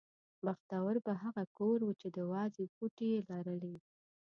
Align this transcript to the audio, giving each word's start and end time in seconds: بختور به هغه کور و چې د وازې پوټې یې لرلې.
بختور 0.45 0.93
به 1.05 1.13
هغه 1.23 1.43
کور 1.57 1.79
و 1.83 1.89
چې 2.01 2.07
د 2.15 2.17
وازې 2.31 2.65
پوټې 2.75 3.07
یې 3.13 3.19
لرلې. 3.29 3.75